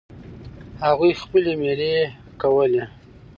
[0.83, 1.95] هغوی خپلې میلې
[2.41, 2.83] کولې.